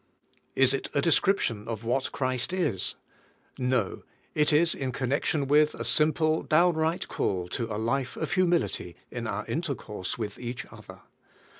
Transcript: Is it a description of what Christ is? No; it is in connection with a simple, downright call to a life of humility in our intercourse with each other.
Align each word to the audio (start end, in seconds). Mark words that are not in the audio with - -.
Is 0.55 0.73
it 0.73 0.89
a 0.95 0.99
description 0.99 1.67
of 1.67 1.83
what 1.83 2.11
Christ 2.11 2.51
is? 2.53 2.95
No; 3.59 4.01
it 4.33 4.51
is 4.51 4.73
in 4.73 4.91
connection 4.91 5.45
with 5.47 5.75
a 5.75 5.85
simple, 5.85 6.41
downright 6.41 7.07
call 7.07 7.47
to 7.49 7.71
a 7.71 7.77
life 7.77 8.17
of 8.17 8.31
humility 8.31 8.95
in 9.11 9.27
our 9.27 9.45
intercourse 9.45 10.17
with 10.17 10.39
each 10.39 10.65
other. 10.73 11.01